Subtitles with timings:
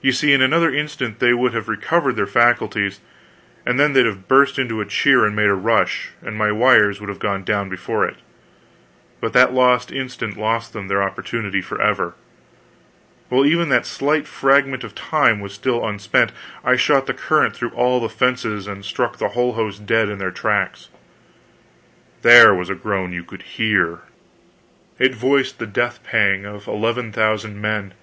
[0.00, 2.98] You see, in another instant they would have recovered their faculties,
[3.64, 7.08] then they'd have burst into a cheer and made a rush, and my wires would
[7.08, 8.16] have gone down before it;
[9.20, 12.14] but that lost instant lost them their opportunity forever;
[13.28, 16.32] while even that slight fragment of time was still unspent,
[16.64, 20.18] I shot the current through all the fences and struck the whole host dead in
[20.18, 20.88] their tracks!
[22.22, 24.00] There was a groan you could hear!
[24.98, 27.94] It voiced the death pang of eleven thousand men.